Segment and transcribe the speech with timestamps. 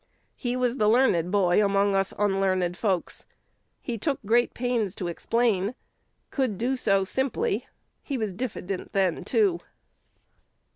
[0.35, 3.27] He was the learned boy among us unlearned folks.
[3.79, 5.75] He took great pains to explain;
[6.31, 7.67] could do it so simply.
[8.01, 9.59] He was diffident then too."